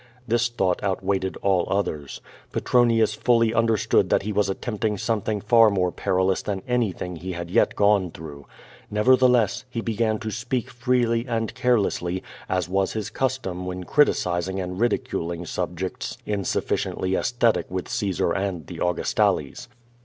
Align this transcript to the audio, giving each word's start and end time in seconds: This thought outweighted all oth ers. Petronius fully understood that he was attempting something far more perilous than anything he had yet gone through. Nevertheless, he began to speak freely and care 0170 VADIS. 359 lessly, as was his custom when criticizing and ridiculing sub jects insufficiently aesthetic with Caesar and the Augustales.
This 0.27 0.49
thought 0.49 0.81
outweighted 0.81 1.37
all 1.43 1.67
oth 1.69 1.87
ers. 1.87 2.21
Petronius 2.51 3.13
fully 3.13 3.53
understood 3.53 4.09
that 4.09 4.23
he 4.23 4.33
was 4.33 4.49
attempting 4.49 4.97
something 4.97 5.41
far 5.41 5.69
more 5.69 5.91
perilous 5.91 6.41
than 6.41 6.63
anything 6.67 7.15
he 7.17 7.33
had 7.33 7.51
yet 7.51 7.75
gone 7.75 8.09
through. 8.09 8.47
Nevertheless, 8.89 9.63
he 9.69 9.79
began 9.79 10.17
to 10.21 10.31
speak 10.31 10.71
freely 10.71 11.27
and 11.27 11.53
care 11.53 11.73
0170 11.75 12.23
VADIS. 12.47 12.65
359 12.65 12.65
lessly, 12.65 12.65
as 12.65 12.75
was 12.75 12.93
his 12.93 13.11
custom 13.11 13.65
when 13.67 13.83
criticizing 13.83 14.59
and 14.59 14.79
ridiculing 14.79 15.45
sub 15.45 15.77
jects 15.77 16.17
insufficiently 16.25 17.13
aesthetic 17.13 17.69
with 17.69 17.87
Caesar 17.87 18.31
and 18.31 18.65
the 18.65 18.79
Augustales. 18.79 19.67